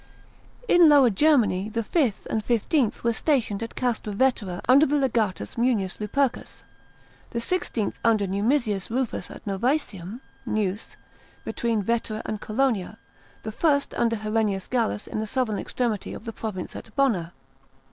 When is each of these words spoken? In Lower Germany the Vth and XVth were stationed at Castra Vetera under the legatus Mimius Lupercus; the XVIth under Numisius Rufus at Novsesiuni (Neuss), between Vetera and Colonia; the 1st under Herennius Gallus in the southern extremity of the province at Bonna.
In 0.67 0.89
Lower 0.89 1.11
Germany 1.11 1.69
the 1.69 1.83
Vth 1.83 2.25
and 2.27 2.43
XVth 2.43 3.03
were 3.03 3.13
stationed 3.13 3.61
at 3.61 3.75
Castra 3.75 4.11
Vetera 4.11 4.59
under 4.67 4.87
the 4.87 4.97
legatus 4.97 5.59
Mimius 5.59 5.99
Lupercus; 5.99 6.63
the 7.29 7.37
XVIth 7.37 7.93
under 8.03 8.25
Numisius 8.25 8.89
Rufus 8.89 9.29
at 9.29 9.45
Novsesiuni 9.45 10.19
(Neuss), 10.47 10.97
between 11.45 11.83
Vetera 11.83 12.23
and 12.25 12.41
Colonia; 12.41 12.97
the 13.43 13.51
1st 13.51 13.93
under 13.95 14.15
Herennius 14.15 14.67
Gallus 14.67 15.05
in 15.05 15.19
the 15.19 15.27
southern 15.27 15.59
extremity 15.59 16.15
of 16.15 16.25
the 16.25 16.33
province 16.33 16.75
at 16.75 16.89
Bonna. 16.95 17.31